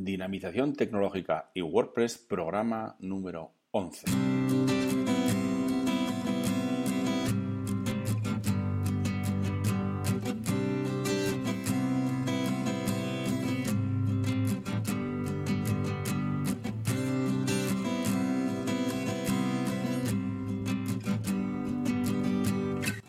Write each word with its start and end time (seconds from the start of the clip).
Dinamización 0.00 0.74
tecnológica 0.74 1.50
y 1.54 1.60
WordPress, 1.60 2.18
programa 2.18 2.94
número 3.00 3.50
11. 3.72 4.77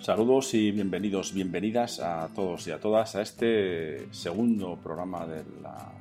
Saludos 0.09 0.55
y 0.55 0.71
bienvenidos, 0.71 1.35
bienvenidas 1.35 1.99
a 1.99 2.27
todos 2.33 2.65
y 2.65 2.71
a 2.71 2.79
todas 2.79 3.15
a 3.15 3.21
este 3.21 4.11
segundo 4.11 4.75
programa 4.75 5.27
de 5.27 5.43
la, 5.61 5.93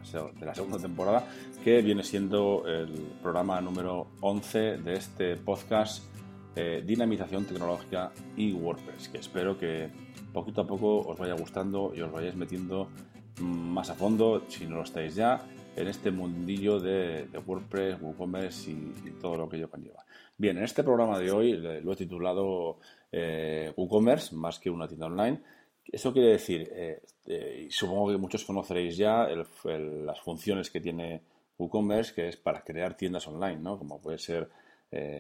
segunda 0.54 0.78
temporada 0.78 1.28
que 1.62 1.82
viene 1.82 2.02
siendo 2.02 2.66
el 2.66 2.88
programa 3.22 3.60
número 3.60 4.06
11 4.22 4.78
de 4.78 4.94
este 4.94 5.36
podcast 5.36 6.04
eh, 6.56 6.82
Dinamización 6.86 7.44
Tecnológica 7.44 8.10
y 8.34 8.50
WordPress, 8.54 9.10
que 9.10 9.18
espero 9.18 9.58
que 9.58 9.90
poquito 10.32 10.62
a 10.62 10.66
poco 10.66 11.00
os 11.00 11.18
vaya 11.18 11.34
gustando 11.34 11.92
y 11.94 12.00
os 12.00 12.10
vayáis 12.10 12.34
metiendo 12.34 12.88
más 13.42 13.90
a 13.90 13.94
fondo, 13.94 14.42
si 14.48 14.64
no 14.64 14.76
lo 14.76 14.84
estáis 14.84 15.16
ya, 15.16 15.46
en 15.76 15.86
este 15.86 16.10
mundillo 16.10 16.80
de, 16.80 17.28
WordPress, 17.46 18.00
WooCommerce 18.00 18.70
y, 18.70 18.94
y, 19.04 19.10
todo 19.20 19.36
lo 19.36 19.50
que 19.50 19.58
ello 19.58 19.68
conlleva. 19.68 20.02
Bien, 20.40 20.56
en 20.56 20.62
este 20.62 20.84
programa 20.84 21.18
de 21.18 21.32
hoy 21.32 21.54
lo 21.54 21.92
he 21.92 21.96
titulado 21.96 22.78
eh, 23.10 23.72
WooCommerce 23.76 24.36
más 24.36 24.60
que 24.60 24.70
una 24.70 24.86
tienda 24.86 25.06
online. 25.06 25.40
Eso 25.84 26.12
quiere 26.12 26.28
decir, 26.28 26.70
eh, 26.72 27.02
eh, 27.26 27.64
y 27.66 27.70
supongo 27.72 28.12
que 28.12 28.18
muchos 28.18 28.44
conoceréis 28.44 28.96
ya 28.96 29.26
las 29.64 30.20
funciones 30.20 30.70
que 30.70 30.80
tiene 30.80 31.22
WooCommerce, 31.58 32.14
que 32.14 32.28
es 32.28 32.36
para 32.36 32.62
crear 32.62 32.96
tiendas 32.96 33.26
online, 33.26 33.56
¿no? 33.56 33.78
Como 33.78 34.00
puede 34.00 34.18
ser 34.18 34.48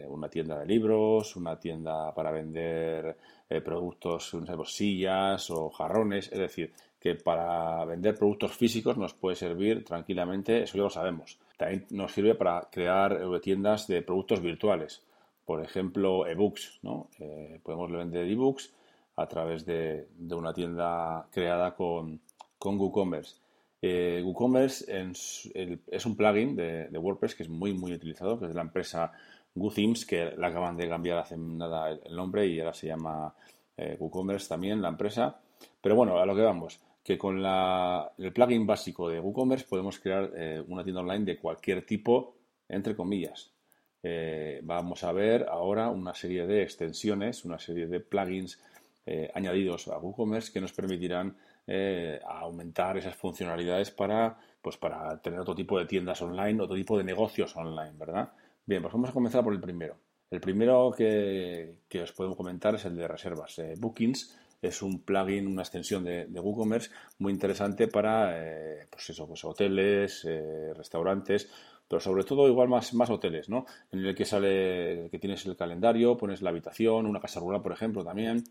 una 0.08 0.30
tienda 0.30 0.60
de 0.60 0.66
libros, 0.66 1.36
una 1.36 1.58
tienda 1.58 2.14
para 2.14 2.30
vender 2.30 3.18
productos, 3.62 4.32
no 4.32 4.46
sé, 4.46 4.72
sillas 4.72 5.50
o 5.50 5.68
jarrones. 5.68 6.30
Es 6.32 6.38
decir, 6.38 6.72
que 7.00 7.16
para 7.16 7.84
vender 7.84 8.14
productos 8.14 8.52
físicos 8.56 8.96
nos 8.96 9.14
puede 9.14 9.36
servir 9.36 9.84
tranquilamente, 9.84 10.62
eso 10.62 10.78
ya 10.78 10.84
lo 10.84 10.90
sabemos. 10.90 11.38
También 11.58 11.86
nos 11.90 12.12
sirve 12.12 12.34
para 12.34 12.68
crear 12.70 13.20
tiendas 13.42 13.88
de 13.88 14.00
productos 14.00 14.40
virtuales 14.40 15.02
por 15.48 15.64
ejemplo, 15.64 16.26
ebooks. 16.26 16.80
¿no? 16.82 17.08
Eh, 17.18 17.58
podemos 17.62 17.90
vender 17.90 18.26
ebooks 18.26 18.70
a 19.16 19.26
través 19.26 19.64
de, 19.64 20.06
una 20.30 20.52
tienda 20.52 21.26
creada 21.32 21.74
con, 21.74 22.20
con 22.58 22.78
WooCommerce. 22.78 23.36
Eh, 23.80 24.20
WooCommerce 24.22 24.84
es, 24.94 26.04
un 26.04 26.16
plugin 26.16 26.54
de, 26.54 26.90
WordPress 26.92 27.34
que 27.34 27.44
es 27.44 27.48
muy, 27.48 27.72
muy 27.72 27.94
utilizado, 27.94 28.38
que 28.38 28.44
es 28.44 28.50
de 28.50 28.56
la 28.56 28.60
empresa 28.60 29.10
WooThemes, 29.54 30.04
que 30.04 30.32
la 30.36 30.48
acaban 30.48 30.76
de 30.76 30.86
cambiar 30.86 31.16
hace 31.16 31.38
nada 31.38 31.92
el, 31.92 32.14
nombre 32.14 32.46
y 32.46 32.60
ahora 32.60 32.74
se 32.74 32.88
llama 32.88 33.34
eh, 33.74 33.96
WooCommerce 33.98 34.50
también, 34.50 34.82
la 34.82 34.88
empresa. 34.88 35.40
Pero 35.80 35.96
bueno, 35.96 36.18
a 36.18 36.26
lo 36.26 36.36
que 36.36 36.42
vamos, 36.42 36.78
que 37.02 37.16
con 37.16 37.38
el 37.38 38.32
plugin 38.34 38.66
básico 38.66 39.08
de 39.08 39.18
WooCommerce 39.18 39.64
podemos 39.66 39.98
crear 39.98 40.30
una 40.68 40.84
tienda 40.84 41.00
online 41.00 41.24
de 41.24 41.38
cualquier 41.38 41.86
tipo, 41.86 42.34
entre 42.68 42.94
comillas. 42.94 43.57
Eh, 44.02 44.60
vamos 44.62 45.02
a 45.02 45.12
ver 45.12 45.46
ahora 45.48 45.88
una 45.88 46.14
serie 46.14 46.46
de 46.46 46.62
extensiones, 46.62 47.44
una 47.44 47.58
serie 47.58 47.86
de 47.86 48.00
plugins 48.00 48.60
eh, 49.04 49.30
añadidos 49.34 49.88
a 49.88 49.98
WooCommerce 49.98 50.52
que 50.52 50.60
nos 50.60 50.72
permitirán 50.72 51.36
eh, 51.66 52.20
aumentar 52.26 52.96
esas 52.96 53.16
funcionalidades 53.16 53.90
para, 53.90 54.38
pues 54.62 54.76
para 54.76 55.20
tener 55.20 55.40
otro 55.40 55.54
tipo 55.54 55.78
de 55.78 55.86
tiendas 55.86 56.22
online, 56.22 56.62
otro 56.62 56.76
tipo 56.76 56.96
de 56.96 57.04
negocios 57.04 57.56
online, 57.56 57.92
¿verdad? 57.98 58.32
Bien, 58.64 58.82
pues 58.82 58.92
vamos 58.92 59.10
a 59.10 59.12
comenzar 59.12 59.42
por 59.42 59.52
el 59.52 59.60
primero. 59.60 59.96
El 60.30 60.40
primero 60.40 60.92
que, 60.96 61.76
os 62.02 62.12
puedo 62.12 62.36
comentar 62.36 62.74
es 62.74 62.84
el 62.84 62.96
de 62.96 63.08
reservas. 63.08 63.60
Bookings 63.78 64.38
es 64.60 64.82
un 64.82 65.02
plugin, 65.02 65.46
una 65.46 65.62
extensión 65.62 66.04
de, 66.04 66.26
WooCommerce 66.26 66.90
muy 67.18 67.32
interesante 67.32 67.88
para 67.88 68.86
pues 68.90 69.08
eso, 69.08 69.26
pues 69.26 69.42
hoteles, 69.44 70.28
restaurantes 70.76 71.50
pero 71.88 72.00
sobre 72.00 72.24
todo 72.24 72.46
igual 72.48 72.68
más, 72.68 72.92
más 72.94 73.10
hoteles, 73.10 73.48
¿no? 73.48 73.64
En 73.90 74.04
el 74.04 74.14
que 74.14 74.24
sale, 74.24 75.08
que 75.10 75.18
tienes 75.18 75.44
el 75.46 75.56
calendario, 75.56 76.16
pones 76.16 76.42
la 76.42 76.50
habitación, 76.50 77.06
una 77.06 77.20
casa 77.20 77.40
rural, 77.40 77.62
por 77.62 77.72
ejemplo, 77.72 78.04
también, 78.04 78.44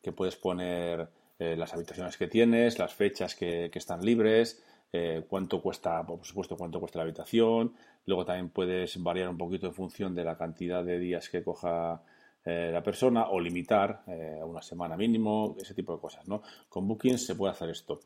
que 0.00 0.12
puedes 0.12 0.36
poner 0.36 1.08
eh, 1.38 1.56
las 1.56 1.74
habitaciones 1.74 2.16
que 2.16 2.28
tienes, 2.28 2.78
las 2.78 2.94
fechas 2.94 3.34
que, 3.34 3.70
están 3.74 4.04
libres, 4.04 4.62
eh, 4.92 5.24
cuánto 5.28 5.60
cuesta, 5.60 6.06
por 6.06 6.24
supuesto, 6.24 6.56
cuánto 6.56 6.78
cuesta 6.78 6.98
la 6.98 7.04
habitación. 7.04 7.74
Luego 8.06 8.24
también 8.24 8.50
puedes 8.50 9.02
variar 9.02 9.28
un 9.28 9.38
poquito 9.38 9.66
en 9.66 9.74
función 9.74 10.14
de 10.14 10.24
la 10.24 10.36
cantidad 10.36 10.84
de 10.84 10.98
días 10.98 11.28
que 11.28 11.42
coja 11.42 12.02
eh, 12.44 12.70
la 12.72 12.82
persona 12.82 13.28
o 13.30 13.40
limitar 13.40 14.04
a 14.06 14.44
una 14.44 14.62
semana 14.62 14.96
mínimo, 14.96 15.56
ese 15.60 15.74
tipo 15.74 15.94
de 15.94 16.00
cosas, 16.00 16.28
¿no? 16.28 16.42
Con 16.68 16.86
Bookings 16.86 17.26
se 17.26 17.34
puede 17.34 17.52
hacer 17.52 17.70
esto. 17.70 18.00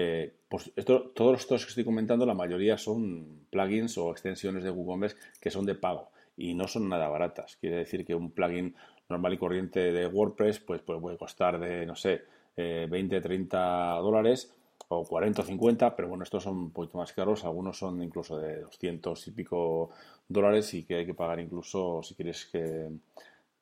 Eh, 0.00 0.32
pues 0.48 0.70
esto, 0.76 1.10
todos 1.12 1.40
estos 1.40 1.64
que 1.64 1.70
estoy 1.70 1.84
comentando, 1.84 2.24
la 2.24 2.32
mayoría 2.32 2.78
son 2.78 3.46
plugins 3.50 3.98
o 3.98 4.12
extensiones 4.12 4.62
de 4.62 4.70
WooCommerce 4.70 5.16
que 5.40 5.50
son 5.50 5.66
de 5.66 5.74
pago 5.74 6.10
y 6.36 6.54
no 6.54 6.68
son 6.68 6.88
nada 6.88 7.08
baratas. 7.08 7.56
Quiere 7.56 7.78
decir 7.78 8.06
que 8.06 8.14
un 8.14 8.30
plugin 8.30 8.76
normal 9.08 9.34
y 9.34 9.38
corriente 9.38 9.92
de 9.92 10.06
WordPress 10.06 10.60
pues, 10.60 10.82
pues 10.82 11.00
puede 11.00 11.18
costar 11.18 11.58
de, 11.58 11.84
no 11.84 11.96
sé, 11.96 12.22
20, 12.56 13.16
eh, 13.16 13.20
30 13.20 13.94
dólares 13.96 14.54
o 14.86 15.04
40 15.04 15.42
o 15.42 15.44
50, 15.44 15.96
pero 15.96 16.08
bueno, 16.08 16.22
estos 16.22 16.44
son 16.44 16.56
un 16.56 16.70
poquito 16.70 16.98
más 16.98 17.12
caros, 17.12 17.44
algunos 17.44 17.76
son 17.76 18.00
incluso 18.00 18.38
de 18.38 18.60
200 18.60 19.26
y 19.26 19.30
pico 19.32 19.90
dólares 20.28 20.72
y 20.74 20.84
que 20.84 20.94
hay 20.94 21.06
que 21.06 21.14
pagar 21.14 21.40
incluso 21.40 22.04
si 22.04 22.14
quieres 22.14 22.46
que 22.46 22.88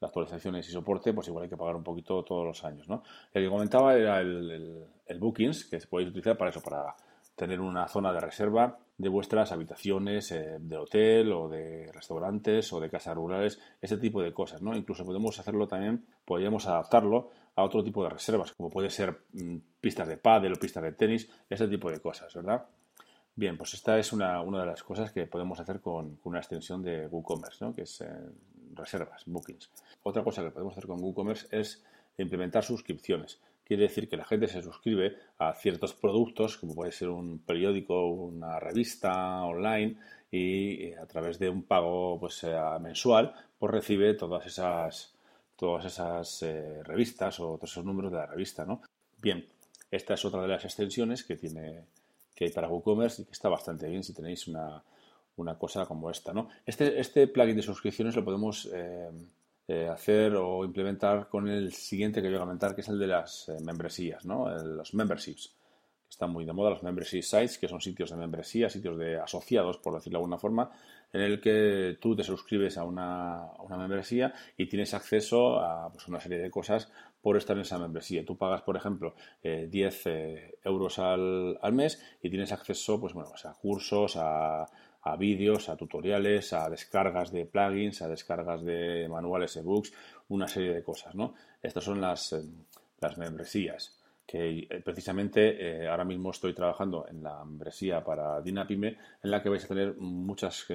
actualizaciones 0.01 0.69
y 0.69 0.73
soporte, 0.73 1.13
pues 1.13 1.29
igual 1.29 1.45
hay 1.45 1.51
que 1.51 1.57
pagar 1.57 1.77
un 1.77 1.83
poquito 1.83 2.23
todos 2.23 2.45
los 2.45 2.65
años. 2.65 2.89
¿no? 2.89 3.03
El 3.33 3.45
que 3.45 3.51
comentaba 3.51 3.95
era 3.95 4.21
el, 4.21 4.89
Bookings, 5.19 5.65
que 5.65 5.79
podéis 5.89 6.11
utilizar 6.11 6.37
para 6.37 6.51
eso, 6.51 6.61
para 6.61 6.95
tener 7.35 7.61
una 7.61 7.87
zona 7.89 8.13
de 8.13 8.21
reserva 8.21 8.79
de 8.99 9.09
vuestras 9.11 9.53
habitaciones 9.53 10.33
eh, 10.33 10.57
de 10.59 10.77
hotel 10.77 11.33
o 11.33 11.49
de 11.49 11.91
restaurantes 11.93 12.73
o 12.73 12.81
de 12.81 12.89
casas 12.89 13.15
rurales, 13.15 13.61
ese 13.81 13.99
tipo 13.99 14.23
de 14.23 14.33
cosas, 14.33 14.63
¿no? 14.63 14.75
Incluso 14.75 15.05
podemos 15.05 15.39
hacerlo 15.39 15.69
también, 15.69 16.07
podríamos 16.25 16.67
adaptarlo 16.67 17.31
a 17.55 17.63
otro 17.63 17.85
tipo 17.85 18.03
de 18.03 18.11
reservas, 18.11 18.53
como 18.53 18.71
puede 18.71 18.89
ser 18.89 19.25
mm, 19.33 19.57
pistas 19.81 20.09
de 20.09 20.17
pádel 20.17 20.55
o 20.55 20.57
pistas 20.57 20.83
de 20.83 20.93
tenis, 20.93 21.31
ese 21.51 21.69
tipo 21.69 21.91
de 21.91 22.01
cosas, 22.01 22.35
¿verdad? 22.35 22.65
Bien, 23.35 23.59
pues 23.59 23.75
esta 23.75 23.99
es 23.99 24.15
una, 24.15 24.41
una 24.41 24.61
de 24.61 24.67
las 24.67 24.83
cosas 24.83 25.13
que 25.13 25.27
podemos 25.27 25.61
hacer 25.61 25.83
con, 25.83 26.19
una 26.25 26.39
extensión 26.39 26.83
de 26.83 27.07
WooCommerce, 27.07 27.67
¿no? 27.67 27.75
que 27.75 27.83
es 27.83 28.01
eh, 28.01 28.09
reservas, 28.77 29.25
bookings. 29.27 29.71
Otra 30.03 30.23
cosa 30.23 30.43
que 30.43 30.51
podemos 30.51 30.73
hacer 30.73 30.87
con 30.87 31.03
WooCommerce 31.03 31.49
es 31.51 31.85
implementar 32.19 32.65
suscripciones. 32.65 33.41
Quiere 33.65 33.85
decir 33.85 34.09
que 34.09 34.17
la 34.17 34.25
gente 34.25 34.47
se 34.47 34.63
suscribe 34.63 35.17
a 35.39 35.53
ciertos 35.55 35.95
productos, 35.95 36.57
como 36.57 36.75
puede 36.75 36.93
ser 36.93 37.09
un 37.09 37.41
periódico, 37.41 38.07
una 38.07 38.61
revista 38.61 39.45
online, 39.45 39.97
y 40.31 40.85
eh, 40.85 40.97
a 40.99 41.07
través 41.07 41.39
de 41.39 41.49
un 41.49 41.63
pago 41.63 42.19
pues, 42.21 42.47
mensual, 42.81 43.35
pues 43.59 43.73
recibe 43.73 44.15
todas 44.15 44.47
esas, 44.47 45.15
todas 45.57 45.85
esas 45.87 46.43
eh, 46.43 46.83
revistas 46.85 47.41
o 47.41 47.57
todos 47.57 47.73
esos 47.73 47.85
números 47.85 48.13
de 48.13 48.19
la 48.19 48.27
revista. 48.27 48.65
¿no? 48.65 48.83
Bien, 49.21 49.47
esta 49.91 50.15
es 50.15 50.25
otra 50.25 50.43
de 50.43 50.49
las 50.49 50.65
extensiones 50.65 51.25
que 51.25 51.37
tiene 51.37 51.85
que 52.37 52.45
hay 52.45 52.51
para 52.51 52.69
WooCommerce 52.69 53.23
y 53.23 53.25
que 53.25 53.33
está 53.33 53.49
bastante 53.49 53.89
bien 53.89 54.05
si 54.05 54.13
tenéis 54.13 54.47
una, 54.47 54.85
una 55.37 55.59
cosa 55.59 55.87
como 55.87 56.11
esta. 56.11 56.33
¿no? 56.33 56.49
Este, 56.65 56.99
este 56.99 57.27
plugin 57.29 57.57
de 57.57 57.63
suscripciones 57.63 58.17
lo 58.17 58.25
podemos 58.25 58.69
eh, 58.73 59.11
eh, 59.69 59.89
hacer 59.89 60.35
o 60.37 60.65
implementar 60.65 61.29
con 61.29 61.49
el 61.49 61.73
siguiente 61.73 62.23
que 62.23 62.29
voy 62.29 62.37
a 62.37 62.41
comentar, 62.41 62.75
que 62.75 62.81
es 62.81 62.89
el 62.89 62.99
de 62.99 63.07
las 63.07 63.49
eh, 63.49 63.57
membresías, 63.65 64.25
¿no? 64.25 64.49
los 64.49 64.95
memberships. 64.95 65.55
Están 66.09 66.31
muy 66.31 66.45
de 66.45 66.53
moda 66.53 66.71
los 66.71 66.85
membership 66.85 67.23
sites, 67.23 67.59
que 67.59 67.67
son 67.67 67.81
sitios 67.81 68.11
de 68.11 68.17
membresía, 68.17 68.71
sitios 68.71 68.97
de 68.97 69.19
asociados, 69.19 69.79
por 69.79 69.95
decirlo 69.95 70.19
de 70.19 70.23
alguna 70.23 70.39
forma, 70.39 70.71
en 71.13 71.21
el 71.21 71.41
que 71.41 71.99
tú 72.01 72.15
te 72.15 72.23
suscribes 72.23 72.79
a 72.79 72.85
una, 72.85 73.51
membresía 73.77 74.33
y 74.57 74.67
tienes 74.67 74.95
acceso 74.95 75.59
a 75.59 75.91
pues, 75.93 76.07
una 76.07 76.21
serie 76.21 76.39
de 76.39 76.49
cosas 76.49 76.91
por 77.21 77.37
estar 77.37 77.57
en 77.57 77.63
esa 77.63 77.79
membresía. 77.79 78.25
Tú 78.25 78.39
pagas, 78.39 78.63
por 78.63 78.77
ejemplo, 78.77 79.17
10 79.43 80.05
euros 80.63 81.01
al, 81.01 81.59
al, 81.61 81.73
mes 81.73 82.01
y 82.23 82.31
tienes 82.31 82.53
acceso 82.53 83.01
pues, 83.01 83.13
bueno, 83.13 83.31
pues, 83.31 83.45
a 83.45 83.55
cursos, 83.55 84.15
a 84.17 84.65
a 85.07 85.15
vídeos, 85.17 85.69
a 85.69 85.77
tutoriales, 85.77 86.53
a 86.53 86.69
descargas 86.69 87.31
de 87.31 87.47
plugins, 87.47 88.03
a 88.03 88.09
descargas 88.09 88.65
de 88.65 89.07
manuales 89.09 89.57
ebooks, 89.57 89.93
una 90.31 90.49
serie 90.49 90.75
de 90.75 90.83
cosas, 90.83 91.15
¿no? 91.15 91.35
Estas 91.63 91.85
son 91.85 92.01
las, 92.01 92.33
eh, 92.33 92.43
las 93.01 93.17
membresías 93.17 93.97
que 94.27 94.67
eh, 94.69 94.83
precisamente 94.85 95.85
eh, 95.85 95.87
ahora 95.87 96.05
mismo 96.05 96.33
estoy 96.33 96.53
trabajando 96.55 97.07
en 97.09 97.23
la 97.23 97.45
membresía 97.45 98.03
para 98.03 98.41
Dinapime, 98.41 98.97
en 99.23 99.31
la 99.31 99.41
que 99.41 99.49
vais 99.49 99.65
a 99.65 99.69
tener 99.69 99.95
muchas 99.97 100.67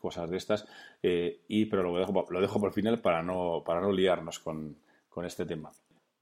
cosas 0.00 0.30
de 0.30 0.36
estas, 0.38 0.66
y, 1.02 1.66
pero 1.66 1.82
lo 1.82 1.98
dejo, 1.98 2.26
lo 2.30 2.40
dejo 2.40 2.58
por 2.58 2.72
final 2.72 3.00
para 3.00 3.22
no, 3.22 3.62
para 3.66 3.82
no 3.82 3.92
liarnos 3.92 4.38
con, 4.38 4.78
con 5.10 5.26
este 5.26 5.44
tema. 5.44 5.70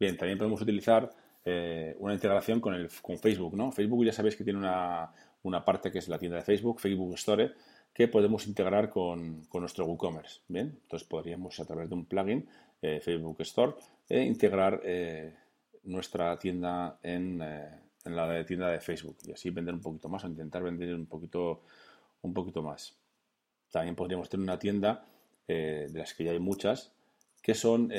Bien, 0.01 0.17
también 0.17 0.39
podemos 0.39 0.61
utilizar 0.61 1.09
una 1.45 2.15
integración 2.15 2.61
con, 2.61 2.75
el, 2.75 2.89
con 3.01 3.19
Facebook, 3.19 3.57
¿no? 3.57 3.71
Facebook 3.71 4.05
ya 4.05 4.13
sabéis 4.13 4.35
que 4.35 4.45
tiene 4.45 4.59
una, 4.59 5.13
una 5.43 5.65
parte 5.65 5.91
que 5.91 5.99
es 5.99 6.09
la 6.09 6.19
tienda 6.19 6.39
de 6.39 6.45
Facebook, 6.45 6.81
Facebook 6.81 7.15
Store, 7.15 7.53
que 7.93 8.09
podemos 8.09 8.47
integrar 8.47 8.89
con, 8.91 9.47
nuestro 9.53 9.85
WooCommerce. 9.87 10.41
Bien, 10.49 10.79
entonces 10.83 11.07
podríamos 11.07 11.59
a 11.61 11.65
través 11.65 11.89
de 11.89 11.95
un 11.95 12.07
plugin 12.07 12.49
eh, 12.81 13.01
Facebook 13.01 13.37
Store 13.41 13.75
eh, 14.09 14.23
integrar 14.23 14.81
eh, 14.85 15.35
nuestra 15.85 16.39
tienda 16.39 16.99
en, 17.03 17.39
la 17.39 18.45
tienda 18.45 18.69
de 18.71 18.81
Facebook 18.81 19.17
y 19.25 19.33
así 19.33 19.51
vender 19.51 19.75
un 19.75 19.81
poquito 19.81 20.09
más 20.09 20.25
o 20.25 20.29
intentar 20.29 20.63
vender 20.63 20.95
un 20.95 21.07
poquito, 21.07 21.63
un 22.23 22.33
poquito 22.33 22.63
más. 22.63 22.97
También 23.71 23.95
podríamos 23.95 24.29
tener 24.29 24.45
una 24.45 24.59
tienda 24.59 25.05
de 25.47 25.91
las 25.93 26.15
que 26.15 26.25
ya 26.25 26.31
hay 26.31 26.39
muchas 26.39 26.93
que 27.43 27.55
son 27.55 27.91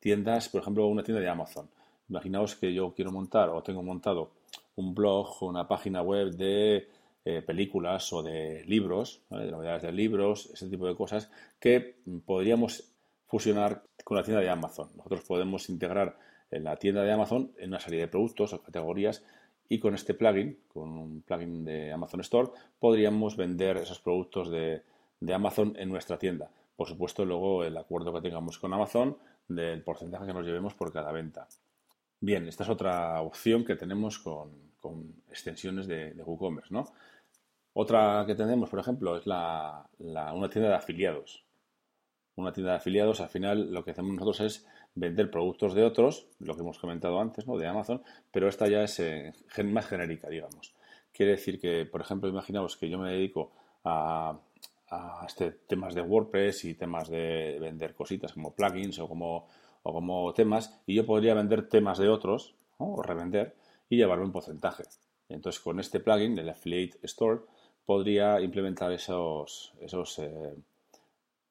tiendas, 0.00 0.48
por 0.48 0.60
ejemplo, 0.60 0.86
una 0.86 1.02
tienda 1.02 1.20
de 1.20 1.28
Amazon. 1.28 1.68
Imaginaos 2.08 2.56
que 2.56 2.72
yo 2.72 2.92
quiero 2.94 3.10
montar 3.10 3.48
o 3.48 3.62
tengo 3.62 3.82
montado 3.82 4.32
un 4.76 4.94
blog 4.94 5.42
o 5.42 5.46
una 5.46 5.68
página 5.68 6.02
web 6.02 6.32
de 6.32 6.88
eh, 7.24 7.42
películas 7.42 8.12
o 8.12 8.22
de 8.22 8.64
libros, 8.66 9.22
de 9.30 9.50
novedades 9.50 9.82
de 9.82 9.92
libros, 9.92 10.50
ese 10.52 10.68
tipo 10.68 10.86
de 10.86 10.96
cosas 10.96 11.30
que 11.60 11.96
podríamos 12.24 12.92
fusionar 13.26 13.82
con 14.04 14.16
la 14.16 14.22
tienda 14.22 14.42
de 14.42 14.50
Amazon. 14.50 14.90
Nosotros 14.96 15.22
podemos 15.22 15.68
integrar 15.68 16.18
en 16.50 16.64
la 16.64 16.76
tienda 16.76 17.02
de 17.02 17.12
Amazon 17.12 17.52
en 17.58 17.70
una 17.70 17.80
serie 17.80 18.00
de 18.00 18.08
productos 18.08 18.52
o 18.52 18.62
categorías 18.62 19.24
y 19.68 19.78
con 19.78 19.94
este 19.94 20.14
plugin, 20.14 20.58
con 20.68 20.98
un 20.98 21.22
plugin 21.22 21.64
de 21.64 21.92
Amazon 21.92 22.20
Store, 22.20 22.50
podríamos 22.78 23.36
vender 23.36 23.78
esos 23.78 24.00
productos 24.00 24.50
de, 24.50 24.82
de 25.20 25.34
Amazon 25.34 25.74
en 25.78 25.88
nuestra 25.88 26.18
tienda. 26.18 26.50
Por 26.76 26.88
supuesto, 26.88 27.24
luego 27.24 27.64
el 27.64 27.76
acuerdo 27.76 28.12
que 28.12 28.20
tengamos 28.20 28.58
con 28.58 28.74
Amazon 28.74 29.16
del 29.48 29.82
porcentaje 29.82 30.26
que 30.26 30.34
nos 30.34 30.44
llevemos 30.44 30.74
por 30.74 30.92
cada 30.92 31.12
venta. 31.12 31.48
Bien, 32.22 32.46
esta 32.46 32.62
es 32.62 32.70
otra 32.70 33.20
opción 33.20 33.64
que 33.64 33.74
tenemos 33.74 34.20
con, 34.20 34.70
extensiones 35.28 35.88
de, 35.88 36.14
de 36.14 36.22
WooCommerce, 36.22 36.72
¿no? 36.72 36.84
Otra 37.72 38.22
que 38.28 38.36
tenemos, 38.36 38.70
por 38.70 38.78
ejemplo, 38.78 39.16
es 39.16 39.26
la, 39.26 39.88
una 39.98 40.48
tienda 40.48 40.70
de 40.70 40.76
afiliados. 40.76 41.44
Una 42.36 42.52
tienda 42.52 42.70
de 42.72 42.78
afiliados, 42.78 43.20
al 43.20 43.28
final 43.28 43.72
lo 43.72 43.84
que 43.84 43.90
hacemos 43.90 44.14
nosotros 44.14 44.40
es 44.40 44.66
vender 44.94 45.32
productos 45.32 45.74
de 45.74 45.82
otros, 45.82 46.28
lo 46.38 46.54
que 46.54 46.60
hemos 46.60 46.78
comentado 46.78 47.20
antes, 47.20 47.48
¿no? 47.48 47.58
de 47.58 47.66
Amazon, 47.66 48.04
pero 48.30 48.46
esta 48.46 48.68
ya 48.68 48.84
es 48.84 49.00
eh, 49.00 49.32
más 49.64 49.88
genérica, 49.88 50.28
digamos. 50.28 50.76
Quiere 51.12 51.32
decir 51.32 51.58
que, 51.58 51.86
por 51.86 52.02
ejemplo, 52.02 52.28
imaginaos 52.28 52.76
que 52.76 52.88
yo 52.88 53.00
me 53.00 53.10
dedico 53.10 53.50
a, 53.82 54.38
a 54.90 55.24
este, 55.26 55.50
temas 55.50 55.96
de 55.96 56.02
WordPress 56.02 56.66
y 56.66 56.74
temas 56.74 57.08
de 57.08 57.58
vender 57.60 57.96
cositas 57.96 58.32
como 58.32 58.54
plugins 58.54 59.00
o 59.00 59.08
como, 59.08 59.48
o 59.82 59.92
como 59.92 60.32
temas, 60.34 60.80
y 60.86 60.94
yo 60.94 61.06
podría 61.06 61.34
vender 61.34 61.68
temas 61.68 61.98
de 61.98 62.08
otros, 62.08 62.54
o 62.78 63.02
revender, 63.02 63.56
y 63.88 63.96
llevarme 63.96 64.24
un 64.24 64.32
porcentaje. 64.32 64.84
Entonces, 65.28 65.60
con 65.60 65.80
este 65.80 66.00
plugin, 66.00 66.38
el 66.38 66.48
Affiliate 66.48 66.98
Store, 67.02 67.40
podría 67.84 68.40
implementar 68.40 68.92
esos, 68.92 69.72
esos 69.80 70.18
eh, 70.18 70.54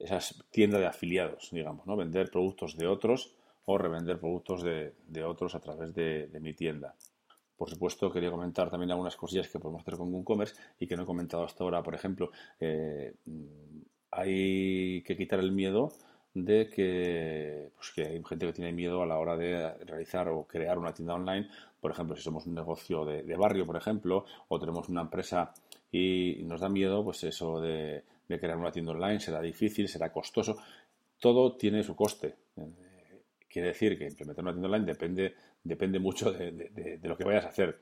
esas 0.04 0.44
tiendas 0.50 0.81
de 0.81 0.88
afiliados, 0.88 1.50
digamos, 1.51 1.86
¿no? 1.86 1.95
Vender 1.95 2.30
productos 2.31 2.75
de 2.78 2.88
otros 2.88 3.36
o 3.66 3.78
revender 3.78 4.19
productos 4.19 4.63
de, 4.63 5.24
otros 5.24 5.56
a 5.56 5.60
través 5.60 5.94
de, 5.94 6.39
mi 6.42 6.54
tienda. 6.54 6.95
Por 7.56 7.69
supuesto, 7.69 8.12
quería 8.12 8.31
comentar 8.31 8.72
también 8.72 8.92
algunas 8.92 9.16
cosillas 9.16 9.48
que 9.48 9.60
podemos 9.60 9.81
hacer 9.81 9.95
con 9.95 10.12
WooCommerce 10.12 10.56
y 10.80 10.88
que 10.88 10.98
no 10.98 11.04
he 11.04 11.06
comentado 11.06 11.44
hasta 11.44 11.63
ahora. 11.63 11.83
Por 11.83 11.94
ejemplo, 11.94 12.31
eh, 12.60 13.13
hay 14.10 15.04
que 15.04 15.16
quitar 15.16 15.39
el 15.39 15.51
miedo 15.51 15.94
de 16.33 16.69
que, 16.69 17.72
pues 17.75 17.92
que 17.92 18.06
hay 18.06 18.24
gente 18.24 18.45
que 18.45 18.54
tiene 18.54 18.72
miedo 18.72 19.01
a 19.01 19.06
la 19.06 19.19
hora 19.19 19.36
de 19.36 19.74
realizar 19.86 20.30
o 20.30 20.45
crear 20.45 20.78
una 20.78 20.94
tienda 20.94 21.16
online. 21.16 21.50
Por 21.80 21.92
ejemplo, 21.92 22.16
si 22.16 22.22
somos 22.22 22.45
un 22.45 22.56
negocio 22.56 23.06
de, 23.06 23.24
de 23.24 23.36
barrio, 23.36 23.66
por 23.66 23.75
ejemplo, 23.75 24.25
o 24.48 24.60
tenemos 24.60 24.88
una 24.89 25.01
empresa 25.01 25.54
y 25.92 26.39
nos 26.44 26.62
da 26.62 26.69
miedo, 26.69 27.04
pues 27.04 27.24
eso 27.24 27.60
de, 27.60 28.04
crear 28.28 28.57
una 28.57 28.72
tienda 28.72 28.94
online, 28.94 29.19
será 29.19 29.42
difícil, 29.42 29.89
será 29.89 30.12
costoso. 30.12 30.57
Todo 31.19 31.57
tiene 31.57 31.83
su 31.83 31.95
coste. 31.95 32.36
Quiere 33.50 33.69
decir 33.69 33.98
que 33.98 34.06
implementar 34.06 34.44
una 34.44 34.54
tienda 34.54 34.68
online 34.69 34.86
depende, 34.86 35.36
depende 35.63 36.00
mucho 36.00 36.31
de, 36.31 37.00
lo 37.04 37.18
que 37.18 37.25
vayas 37.25 37.45
a 37.45 37.50
hacer. 37.50 37.78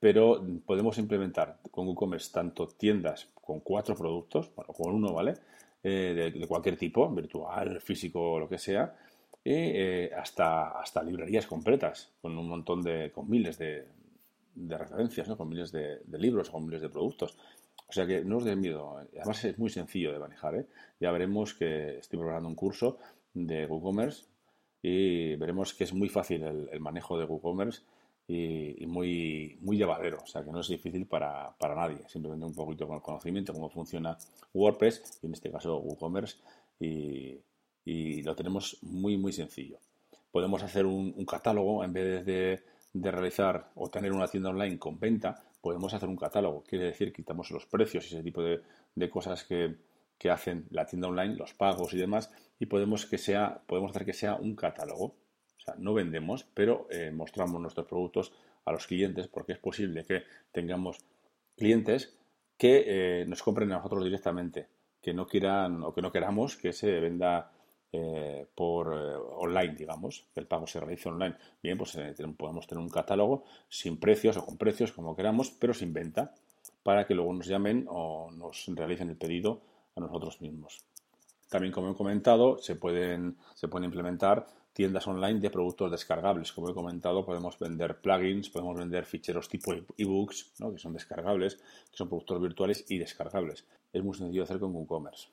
Pero 0.00 0.44
podemos 0.66 0.98
implementar 0.98 1.60
con 1.70 1.86
WooCommerce 1.86 2.32
tanto 2.32 2.66
tiendas 2.66 3.28
con 3.34 3.60
cuatro 3.60 3.94
productos, 3.94 4.52
bueno, 4.56 4.72
con 4.72 4.92
uno, 4.92 5.12
¿vale? 5.12 5.34
Eh, 5.84 6.32
de, 6.32 6.46
cualquier 6.46 6.76
tipo, 6.76 7.10
virtual, 7.10 7.80
físico, 7.80 8.38
lo 8.38 8.48
que 8.48 8.58
sea, 8.58 8.94
y 9.42 9.50
eh, 9.52 10.10
hasta, 10.16 10.80
hasta 10.80 11.02
librerías 11.02 11.46
completas, 11.46 12.12
con 12.20 12.38
un 12.38 12.48
montón 12.48 12.82
de, 12.82 13.10
con 13.10 13.28
miles 13.28 13.58
de, 13.58 13.86
referencias, 14.54 15.28
con 15.36 15.48
miles 15.48 15.72
de, 15.72 16.00
libros, 16.18 16.50
con 16.50 16.66
miles 16.66 16.82
de 16.82 16.88
productos. 16.88 17.36
O 17.88 17.92
sea 17.92 18.06
que 18.06 18.24
no 18.24 18.36
os 18.36 18.44
den 18.44 18.60
miedo. 18.60 18.96
Además 18.96 19.44
es 19.44 19.58
muy 19.58 19.70
sencillo 19.70 20.12
de 20.12 20.20
manejar. 20.20 20.54
¿eh? 20.54 20.66
Ya 21.00 21.10
veremos 21.10 21.52
que 21.54 21.98
estoy 21.98 22.18
preparando 22.18 22.48
un 22.48 22.54
curso 22.54 22.98
de 23.34 23.66
WooCommerce 23.66 24.26
y 24.82 25.34
veremos 25.36 25.74
que 25.74 25.84
es 25.84 25.92
muy 25.92 26.08
fácil 26.08 26.42
el, 26.44 26.80
manejo 26.80 27.18
de 27.18 27.24
WooCommerce 27.24 27.82
y, 28.34 28.86
muy, 28.86 29.58
muy 29.60 29.76
llevadero. 29.76 30.18
O 30.22 30.26
sea 30.26 30.44
que 30.44 30.50
no 30.50 30.60
es 30.60 30.68
difícil 30.68 31.06
para, 31.06 31.54
nadie. 31.60 32.00
Simplemente 32.08 32.46
un 32.46 32.54
poquito 32.54 32.86
con 32.86 32.96
el 32.96 33.02
conocimiento 33.02 33.52
cómo 33.52 33.68
funciona 33.68 34.16
WordPress 34.54 35.18
y 35.22 35.26
en 35.26 35.32
este 35.32 35.50
caso 35.50 35.78
WooCommerce 35.78 36.38
y, 36.80 37.40
lo 38.22 38.36
tenemos 38.36 38.78
muy, 38.82 39.16
muy 39.16 39.32
sencillo. 39.32 39.78
Podemos 40.30 40.62
hacer 40.62 40.86
un 40.86 41.24
catálogo 41.26 41.84
en 41.84 41.92
vez 41.92 42.24
de 42.24 42.62
de 42.92 43.10
realizar 43.10 43.70
o 43.74 43.88
tener 43.88 44.12
una 44.12 44.28
tienda 44.28 44.50
online 44.50 44.78
con 44.78 44.98
venta, 44.98 45.42
podemos 45.60 45.94
hacer 45.94 46.08
un 46.08 46.16
catálogo. 46.16 46.62
Quiere 46.64 46.86
decir, 46.86 47.12
quitamos 47.12 47.50
los 47.50 47.66
precios 47.66 48.04
y 48.04 48.14
ese 48.14 48.22
tipo 48.22 48.42
de, 48.42 49.10
cosas 49.10 49.44
que, 49.44 49.76
hacen 50.30 50.66
la 50.70 50.86
tienda 50.86 51.08
online, 51.08 51.34
los 51.34 51.52
pagos 51.54 51.94
y 51.94 51.98
demás, 51.98 52.30
y 52.60 52.66
podemos, 52.66 53.06
que 53.06 53.18
sea, 53.18 53.60
podemos 53.66 53.90
hacer 53.90 54.04
que 54.04 54.12
sea 54.12 54.36
un 54.36 54.54
catálogo. 54.54 55.16
O 55.62 55.64
sea, 55.64 55.74
no 55.78 55.94
vendemos, 55.94 56.44
pero 56.54 56.88
eh, 56.90 57.12
mostramos 57.12 57.60
nuestros 57.60 57.86
productos 57.86 58.32
a 58.64 58.72
los 58.72 58.86
clientes 58.86 59.28
porque 59.28 59.52
es 59.52 59.58
posible 59.58 60.04
que 60.04 60.24
tengamos 60.50 60.98
clientes 61.56 62.16
que 62.58 62.84
eh, 62.86 63.24
nos 63.26 63.42
compren 63.44 63.70
a 63.70 63.76
nosotros 63.76 64.02
directamente, 64.02 64.66
que 65.00 65.14
no 65.14 65.26
quieran 65.26 65.84
o 65.84 65.94
que 65.94 66.02
no 66.02 66.10
queramos 66.10 66.56
que 66.56 66.72
se 66.72 66.98
venda 66.98 67.52
eh, 67.92 68.46
por 68.56 68.88
online, 68.88 69.76
digamos, 69.76 70.26
que 70.34 70.40
el 70.40 70.46
pago 70.46 70.66
se 70.66 70.80
realice 70.80 71.08
online. 71.08 71.36
Bien, 71.62 71.78
pues 71.78 71.96
podemos 72.36 72.66
tener 72.66 72.82
un 72.82 72.90
catálogo 72.90 73.44
sin 73.68 73.98
precios 73.98 74.36
o 74.36 74.44
con 74.44 74.56
precios, 74.56 74.90
como 74.90 75.14
queramos, 75.14 75.50
pero 75.50 75.74
sin 75.74 75.92
venta, 75.92 76.34
para 76.82 77.06
que 77.06 77.14
luego 77.14 77.32
nos 77.32 77.46
llamen 77.46 77.86
o 77.88 78.32
nos 78.32 78.66
realicen 78.66 79.10
el 79.10 79.16
pedido 79.16 79.60
a 79.94 80.00
nosotros 80.00 80.40
mismos. 80.40 80.84
También, 81.48 81.72
como 81.72 81.90
he 81.90 81.94
comentado, 81.94 82.58
se 82.58 82.76
pueden, 82.76 83.36
se 83.54 83.68
pueden 83.68 83.84
implementar 83.84 84.46
tiendas 84.72 85.06
online 85.06 85.40
de 85.40 85.50
productos 85.50 85.90
descargables. 85.90 86.52
Como 86.52 86.70
he 86.70 86.74
comentado, 86.74 87.24
podemos 87.24 87.58
vender 87.58 88.00
plugins, 88.00 88.50
podemos 88.50 88.76
vender 88.76 89.04
ficheros 89.04 89.48
tipo 89.48 89.72
ebooks, 89.96 90.52
¿no? 90.58 90.72
que 90.72 90.78
son 90.78 90.92
descargables, 90.92 91.56
que 91.56 91.96
son 91.96 92.08
productos 92.08 92.40
virtuales 92.40 92.84
y 92.88 92.98
descargables. 92.98 93.66
Es 93.92 94.02
muy 94.02 94.16
sencillo 94.16 94.44
hacer 94.44 94.58
con 94.58 94.74
WooCommerce. 94.74 95.28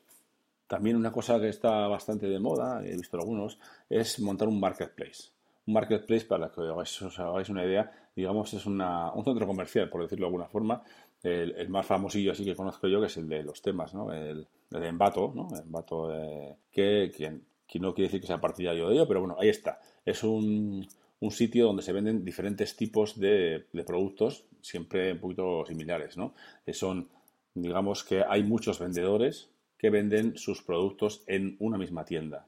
También 0.68 0.98
una 0.98 1.12
cosa 1.12 1.40
que 1.40 1.50
está 1.50 1.88
bastante 1.88 2.28
de 2.28 2.40
moda, 2.40 2.86
he 2.86 2.96
visto 2.96 3.18
algunos, 3.18 3.58
es 3.90 4.20
montar 4.20 4.48
un 4.48 4.60
marketplace. 4.60 5.32
Un 5.66 5.74
marketplace, 5.74 6.26
para 6.26 6.52
que 6.52 6.62
os 6.62 7.20
hagáis 7.20 7.50
una 7.50 7.66
idea, 7.66 7.92
digamos, 8.16 8.54
es 8.54 8.66
un 8.66 8.80
centro 9.24 9.48
comercial, 9.48 9.90
por 9.90 10.04
decirlo 10.04 10.26
de 10.26 10.28
alguna 10.28 10.48
forma. 10.48 10.84
El, 11.24 11.68
más 11.70 11.86
famosillo 11.86 12.32
así 12.32 12.46
que 12.46 12.56
conozco 12.56 12.88
yo, 12.88 13.00
que 13.00 13.08
es 13.08 13.18
el 13.18 13.28
de 13.28 13.44
los 13.44 13.62
temas, 13.62 13.94
¿no? 13.94 14.14
El, 14.14 14.48
de 14.70 14.88
Envato, 14.88 15.32
¿no? 15.34 15.48
Envato, 15.58 16.14
eh, 16.14 16.56
que, 16.72 17.42
que, 17.70 17.80
no 17.80 17.94
quiere 17.94 18.08
decir 18.08 18.22
que 18.22 18.28
sea 18.28 18.42
partidario 18.42 18.88
de 18.88 18.96
ello, 18.96 19.08
pero 19.08 19.22
bueno, 19.22 19.38
ahí 19.40 19.50
está. 19.50 19.80
Es 20.06 20.24
un, 20.24 20.88
sitio 21.30 21.68
donde 21.68 21.84
se 21.84 21.94
venden 21.94 22.26
diferentes 22.26 22.76
tipos 22.76 23.20
de, 23.20 23.68
de, 23.72 23.84
productos, 23.84 24.46
siempre 24.62 25.14
un 25.14 25.20
poquito 25.20 25.66
similares, 25.66 26.18
¿no? 26.18 26.34
son, 26.74 27.10
digamos 27.54 28.04
que 28.04 28.24
hay 28.28 28.44
muchos 28.44 28.80
vendedores 28.80 29.50
que 29.78 29.90
venden 29.90 30.38
sus 30.38 30.62
productos 30.62 31.24
en 31.28 31.56
una 31.60 31.78
misma 31.78 32.06
tienda. 32.06 32.48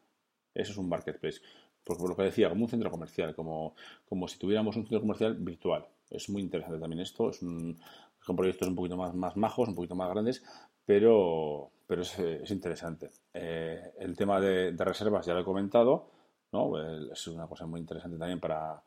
Eso 0.54 0.72
es 0.74 0.78
un 0.78 0.90
marketplace. 0.90 1.40
Por, 1.84 2.08
lo 2.08 2.16
que 2.16 2.24
decía, 2.24 2.50
como 2.50 2.66
un 2.66 2.70
centro 2.70 2.92
comercial, 2.92 3.34
como, 3.36 3.76
como 4.08 4.28
si 4.28 4.38
tuviéramos 4.38 4.76
un 4.76 4.84
centro 4.84 5.02
comercial 5.02 5.36
virtual. 5.36 5.86
Es 6.10 6.30
muy 6.30 6.42
interesante 6.42 6.80
también 6.80 7.00
esto. 7.00 7.30
Es 7.30 7.42
un, 7.42 7.80
son 8.22 8.36
proyectos 8.36 8.68
un 8.68 8.76
poquito 8.76 8.98
más, 8.98 9.16
más 9.16 9.36
majos, 9.36 9.70
un 9.70 9.76
poquito 9.76 9.96
más 9.96 10.10
grandes, 10.10 10.44
pero, 10.92 11.72
pero 11.88 12.02
es, 12.02 12.52
interesante. 12.52 13.12
Eh, 13.34 13.94
el 14.00 14.14
tema 14.14 14.42
de, 14.42 14.76
reservas 14.78 15.26
ya 15.26 15.34
lo 15.34 15.40
he 15.40 15.46
comentado, 15.46 16.10
¿no? 16.52 16.74
es 17.10 17.28
una 17.28 17.48
cosa 17.48 17.66
muy 17.66 17.80
interesante 17.80 18.18
también 18.18 18.42
para, 18.42 18.84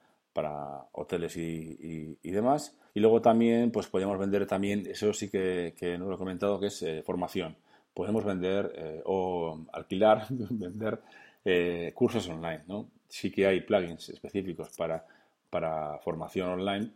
hoteles 0.93 1.35
y, 1.39 2.19
demás. 2.25 2.77
Y 2.93 3.01
luego 3.01 3.23
también, 3.23 3.71
pues 3.71 3.87
podríamos 3.87 4.19
vender 4.19 4.47
también, 4.47 4.87
eso 4.87 5.15
sí 5.15 5.31
que, 5.31 5.97
no 5.99 6.11
lo 6.11 6.17
he 6.17 6.19
comentado, 6.19 6.61
que 6.61 6.67
es 6.67 6.83
eh, 6.83 7.03
formación 7.03 7.57
podemos 7.95 8.23
vender 8.23 8.73
eh, 8.77 9.03
o 9.07 9.65
alquilar, 9.73 10.27
vender 10.29 11.01
eh, 11.43 11.91
cursos 11.95 12.29
online. 12.29 12.65
Sí 13.09 13.31
que 13.31 13.47
hay 13.47 13.63
plugins 13.63 14.11
específicos 14.11 14.77
para, 14.77 15.07
para 15.49 15.99
formación 16.01 16.51
online, 16.51 16.91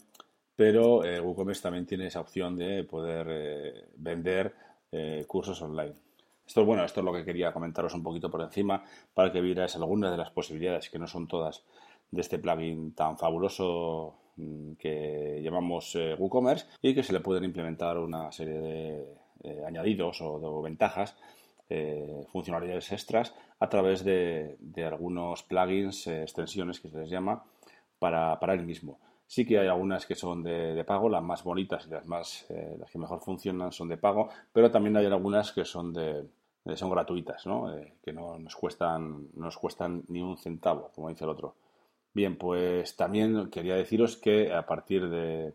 pero 0.55 0.99
WooCommerce 0.99 1.63
también 1.63 1.87
tiene 1.87 2.09
esa 2.09 2.21
opción 2.21 2.57
de 2.57 2.85
poder 2.85 3.87
vender 3.97 4.53
cursos 5.27 5.61
online. 5.63 5.95
Esto, 6.47 6.65
bueno, 6.65 6.83
esto 6.83 7.01
es 7.01 7.05
lo 7.05 7.13
que 7.13 7.27
quería 7.27 7.53
comentaros 7.53 7.93
un 7.93 8.03
poquito 8.03 8.31
por 8.31 8.41
encima 8.41 8.83
para 9.13 9.31
que 9.31 9.43
vierais 9.43 9.77
algunas 9.77 10.11
de 10.11 10.17
las 10.17 10.31
posibilidades, 10.31 10.89
que 10.89 10.99
no 10.99 11.07
son 11.07 11.29
todas, 11.29 11.63
de 12.11 12.21
este 12.23 12.39
plugin 12.39 12.95
tan 12.95 13.19
fabuloso 13.19 14.15
mm, 14.37 14.73
que 14.79 15.41
llamamos 15.43 15.95
eh, 15.95 16.15
WooCommerce 16.19 16.67
y 16.81 16.95
que 16.95 17.03
se 17.03 17.13
le 17.13 17.21
pueden 17.21 17.45
implementar 17.45 17.99
una 17.99 18.33
serie 18.33 18.61
de 18.61 19.17
eh, 19.45 19.63
añadidos 19.67 20.23
o 20.23 20.41
de 20.41 20.69
ventajas, 20.69 21.17
eh, 21.69 22.25
funcionalidades 22.33 22.93
extras 22.93 23.35
a 23.61 23.69
través 23.69 24.03
de, 24.03 24.57
algunos 24.87 25.43
plugins, 25.43 26.07
extensiones 26.07 26.81
que 26.81 26.89
se 26.89 26.99
les 26.99 27.11
llama, 27.11 27.45
para, 27.99 28.41
para 28.41 28.55
él 28.55 28.65
mismo. 28.65 28.99
Sí 29.29 29.45
que 29.47 29.59
hay 29.59 29.69
algunas 29.69 30.07
que 30.07 30.15
son 30.15 30.43
de, 30.43 30.83
pago, 30.85 31.09
las 31.09 31.23
más 31.23 31.45
bonitas 31.45 31.87
y 31.87 31.91
las 31.91 32.07
más 32.07 32.47
las 32.49 32.91
que 32.91 32.99
mejor 32.99 33.21
funcionan 33.21 33.71
son 33.73 33.89
de 33.89 33.99
pago, 33.99 34.31
pero 34.53 34.71
también 34.71 34.97
hay 34.97 35.05
algunas 35.05 35.53
que 35.53 35.67
son 35.67 35.93
de, 35.93 36.25
son 36.75 36.91
gratuitas, 36.91 37.47
¿no? 37.47 37.71
que 38.03 38.13
no 38.13 38.39
nos 38.39 38.57
cuestan, 38.57 39.29
no 39.35 39.45
nos 39.45 39.59
cuestan 39.59 40.03
ni 40.09 40.23
un 40.23 40.39
centavo, 40.39 40.91
como 40.95 41.11
dice 41.11 41.25
el 41.25 41.31
otro. 41.31 41.55
Bien, 42.15 42.37
pues 42.37 42.97
también 42.97 43.51
quería 43.51 43.77
deciros 43.77 44.17
que 44.17 44.51
a 44.51 44.67
partir 44.67 45.09
de, 45.11 45.53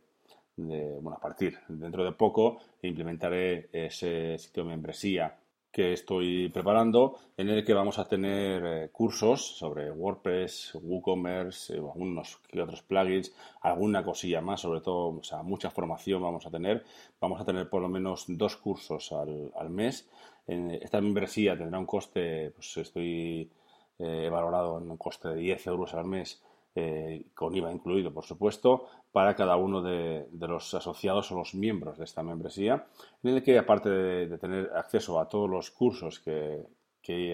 bueno, 0.55 1.17
a 1.17 1.19
partir, 1.19 1.57
dentro 1.67 2.03
de 2.03 2.11
poco, 2.11 2.59
implementaré 2.83 3.69
ese 3.73 4.37
sitio 4.37 4.63
de 4.63 4.69
membresía 4.69 5.35
que 5.73 5.91
estoy 5.91 6.49
preparando, 6.49 7.17
en 7.35 7.49
el 7.49 7.65
que 7.65 7.73
vamos 7.73 7.97
a 7.97 8.07
tener 8.07 8.63
eh, 8.63 8.89
cursos 8.91 9.57
sobre 9.57 9.89
WordPress, 9.89 10.75
WooCommerce, 10.75 11.73
eh, 11.73 11.77
algunos 11.77 12.37
que 12.47 12.61
otros 12.61 12.83
plugins, 12.83 13.33
alguna 13.61 14.05
cosilla 14.05 14.39
más, 14.39 14.61
sobre 14.61 14.81
todo, 14.81 15.17
o 15.17 15.23
sea, 15.23 15.41
mucha 15.41 15.71
formación 15.71 16.21
vamos 16.21 16.45
a 16.45 16.51
tener. 16.51 16.85
Vamos 17.19 17.41
a 17.41 17.45
tener 17.45 17.67
por 17.69 17.81
lo 17.81 17.89
menos 17.89 18.25
dos 18.27 18.55
cursos 18.57 19.11
al, 19.11 19.51
al 19.55 19.69
mes. 19.71 20.07
esta 20.47 21.01
membresía 21.01 21.57
tendrá 21.57 21.79
un 21.79 21.87
coste, 21.87 22.51
pues 22.51 22.77
estoy 22.77 23.49
eh, 23.97 24.29
valorado 24.29 24.77
en 24.77 24.91
un 24.91 24.97
coste 24.97 25.29
de 25.29 25.35
10 25.35 25.67
euros 25.67 25.93
al 25.95 26.05
mes, 26.05 26.41
eh, 26.75 27.25
con 27.35 27.55
IVA 27.55 27.71
incluido, 27.71 28.11
por 28.11 28.25
supuesto, 28.25 28.87
para 29.11 29.35
cada 29.35 29.55
uno 29.57 29.81
de, 29.81 30.27
los 30.39 30.73
asociados 30.73 31.31
o 31.31 31.35
los 31.35 31.53
miembros 31.53 31.97
de 31.97 32.05
esta 32.05 32.23
membresía, 32.23 32.87
en 33.21 33.35
el 33.35 33.43
que, 33.43 33.59
aparte 33.59 33.89
de, 33.89 34.37
tener 34.37 34.71
acceso 34.75 35.19
a 35.19 35.29
todos 35.29 35.49
los 35.49 35.71
cursos 35.71 36.19
que, 36.19 36.65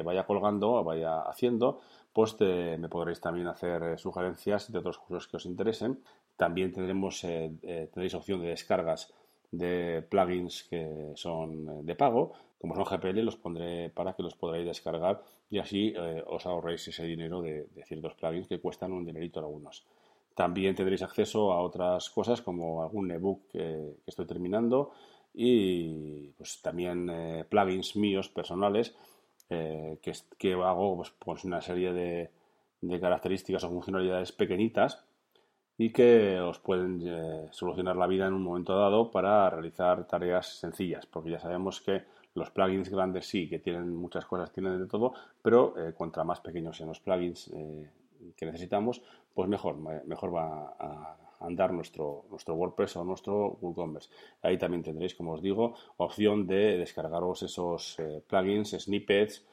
vaya 0.04 0.26
colgando 0.26 0.72
o 0.74 0.84
vaya 0.84 1.22
haciendo, 1.22 1.80
pues 2.12 2.36
me 2.40 2.90
podréis 2.90 3.22
también 3.22 3.48
hacer 3.48 3.84
eh, 3.84 3.98
sugerencias 3.98 4.72
de 4.72 4.80
otros 4.80 4.98
cursos 4.98 5.28
que 5.28 5.38
os 5.38 5.46
interesen. 5.46 6.00
También 6.36 6.74
tendremos, 6.74 7.22
tendréis 7.22 8.14
opción 8.14 8.42
de 8.42 8.48
descargas 8.48 9.14
de 9.52 10.06
plugins 10.10 10.64
que 10.64 11.12
son 11.16 11.86
de 11.86 11.96
pago 11.96 12.34
como 12.60 12.76
son 12.76 12.84
GPL, 12.84 13.22
los 13.22 13.38
pondré 13.38 13.90
para 13.90 14.14
que 14.14 14.22
los 14.22 14.36
podáis 14.36 14.66
descargar 14.66 15.24
y 15.50 15.60
así 15.60 15.94
eh, 15.96 16.24
os 16.28 16.46
ahorréis 16.46 16.88
ese 16.88 17.06
dinero 17.06 17.42
de, 17.42 17.68
ciertos 17.86 18.14
plugins 18.16 18.48
que 18.48 18.60
cuestan 18.60 18.92
un 18.92 19.06
dinerito 19.06 19.40
algunos. 19.40 19.86
También 20.36 20.76
tendréis 20.76 21.02
acceso 21.02 21.54
a 21.54 21.62
otras 21.62 22.10
cosas 22.10 22.42
como 22.42 22.84
algún 22.84 23.10
ebook 23.12 23.48
que, 23.48 23.96
estoy 24.06 24.26
terminando 24.26 24.92
y 25.34 26.30
pues 26.38 26.62
también 26.62 27.10
eh, 27.10 27.46
plugins 27.48 27.96
míos 27.96 28.30
personales 28.30 28.94
eh, 29.50 29.98
que, 30.02 30.54
hago 30.54 30.98
pues, 30.98 31.14
pues, 31.18 31.46
una 31.46 31.62
serie 31.62 31.94
de, 31.94 32.30
de, 32.82 33.00
características 33.00 33.64
o 33.64 33.70
funcionalidades 33.70 34.34
pequeñitas 34.34 35.06
y 35.78 35.94
que 35.94 36.42
os 36.42 36.60
pueden 36.60 37.50
solucionar 37.52 37.96
la 37.96 38.06
vida 38.06 38.28
en 38.28 38.34
un 38.34 38.44
momento 38.44 38.78
dado 38.78 39.12
para 39.12 39.50
realizar 39.50 40.06
tareas 40.06 40.60
sencillas, 40.60 41.06
porque 41.06 41.32
ya 41.32 41.40
sabemos 41.40 41.80
que 41.80 42.04
los 42.34 42.52
plugins 42.52 42.90
grandes 42.90 43.28
sí, 43.28 43.50
que 43.50 43.60
tienen 43.60 43.96
muchas 43.96 44.26
cosas, 44.26 44.52
tienen 44.52 44.80
de 44.80 44.88
todo, 44.88 45.14
pero 45.42 45.76
eh, 45.78 45.94
contra 45.94 46.24
más 46.24 46.40
pequeños 46.42 46.78
sean 46.78 46.90
los 46.90 47.00
plugins 47.00 47.50
eh, 47.54 47.90
que 48.36 48.46
necesitamos, 48.46 49.02
pues 49.34 49.50
mejor, 49.50 49.78
mejor 49.78 50.36
va 50.36 50.76
a 50.80 51.18
andar 51.40 51.72
nuestro, 51.72 52.26
nuestro 52.30 52.56
WordPress 52.56 52.98
o 52.98 53.04
nuestro 53.04 53.58
WooCommerce. 53.62 54.10
Ahí 54.42 54.58
también 54.58 54.84
tendréis, 54.84 55.16
como 55.16 55.34
os 55.34 55.42
digo, 55.42 55.76
opción 55.98 56.48
de 56.48 56.78
descargaros 56.78 57.44
esos 57.44 57.98
eh, 58.00 58.22
plugins, 58.28 58.72
snippets 58.72 59.46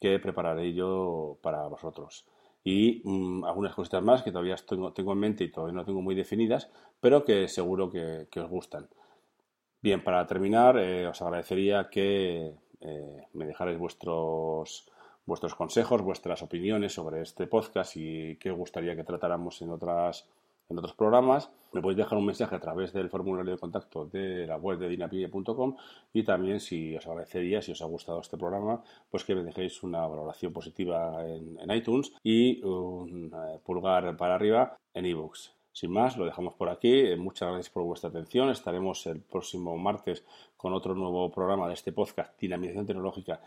que 0.00 0.18
prepararé 0.18 0.72
yo 0.72 1.38
para 1.42 1.66
vosotros. 1.68 2.26
Y 2.64 3.02
mm, 3.04 3.44
algunas 3.44 3.74
cositas 3.74 4.02
más 4.02 4.22
que 4.22 4.32
todavía 4.32 4.56
tengo, 4.56 4.92
tengo, 4.92 5.12
en 5.12 5.18
mente 5.18 5.44
y 5.44 5.52
todavía 5.52 5.76
no 5.76 5.84
tengo 5.84 6.02
muy 6.02 6.14
definidas, 6.14 6.70
pero 7.00 7.24
que 7.24 7.48
seguro 7.48 7.90
que 7.90 8.40
os 8.40 8.50
gustan. 8.50 8.88
Bien, 9.86 10.02
para 10.02 10.26
terminar, 10.26 10.76
eh, 10.78 11.06
os 11.06 11.22
agradecería 11.22 11.88
que 11.88 12.52
eh, 12.80 13.22
me 13.34 13.46
dejarais 13.46 13.78
vuestros, 13.78 14.84
vuestros 15.24 15.54
consejos, 15.54 16.02
vuestras 16.02 16.42
opiniones 16.42 16.92
sobre 16.94 17.22
este 17.22 17.46
podcast 17.46 17.96
y 17.96 18.34
qué 18.34 18.50
gustaría 18.50 18.96
que 18.96 19.04
tratáramos 19.04 19.62
en 19.62 19.70
otras 19.70 20.26
en 20.68 20.76
otros 20.76 20.94
programas. 20.94 21.52
Me 21.72 21.80
podéis 21.80 21.98
dejar 21.98 22.18
un 22.18 22.26
mensaje 22.26 22.56
a 22.56 22.58
través 22.58 22.92
del 22.92 23.08
formulario 23.08 23.52
de 23.52 23.60
contacto 23.60 24.06
de 24.06 24.44
la 24.48 24.56
web 24.56 24.80
de 24.80 24.88
dinapille.com 24.88 25.76
y 26.12 26.24
también 26.24 26.58
si 26.58 26.96
os 26.96 27.06
agradecería, 27.06 27.62
si 27.62 27.70
os 27.70 27.80
ha 27.80 27.86
gustado 27.86 28.20
este 28.20 28.36
programa, 28.36 28.82
pues 29.08 29.22
que 29.22 29.36
me 29.36 29.44
dejéis 29.44 29.84
una 29.84 30.04
valoración 30.04 30.52
positiva 30.52 31.24
en, 31.24 31.70
iTunes 31.70 32.12
y 32.24 32.60
un 32.64 33.32
eh, 33.32 33.60
pulgar 33.64 34.16
para 34.16 34.34
arriba 34.34 34.76
en 34.92 35.06
ebooks. 35.06 35.55
Sin 35.76 35.90
más, 35.90 36.16
lo 36.16 36.24
dejamos 36.24 36.54
por 36.54 36.70
aquí. 36.70 37.00
Eh, 37.00 37.16
muchas 37.16 37.50
gracias 37.50 37.68
por 37.68 37.82
vuestra 37.82 38.08
atención. 38.08 38.48
Estaremos 38.48 39.06
el 39.08 39.20
próximo 39.20 39.76
martes 39.76 40.24
con 40.56 40.72
otro 40.72 40.94
nuevo 40.94 41.30
programa 41.30 41.68
de 41.68 41.74
este 41.74 41.92
podcast, 41.92 42.40
Dinamización 42.40 42.86
Tecnológica 42.86 43.42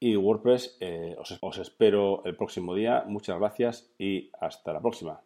y 0.00 0.16
WordPress. 0.16 0.78
Eh, 0.80 1.14
os 1.42 1.58
espero 1.58 2.24
el 2.24 2.36
próximo 2.36 2.74
día. 2.74 3.04
Muchas 3.06 3.38
gracias 3.38 3.92
y 3.98 4.30
hasta 4.40 4.72
la 4.72 4.80
próxima. 4.80 5.20